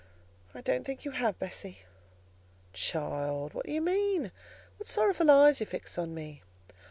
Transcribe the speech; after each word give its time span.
"I 0.55 0.61
don't 0.61 0.83
think 0.83 1.05
you 1.05 1.11
have, 1.11 1.37
Bessie." 1.37 1.83
"Child! 2.73 3.53
what 3.53 3.67
do 3.67 3.71
you 3.71 3.81
mean? 3.81 4.31
What 4.77 4.87
sorrowful 4.87 5.29
eyes 5.29 5.59
you 5.59 5.67
fix 5.67 5.95
on 5.95 6.15
me! 6.15 6.41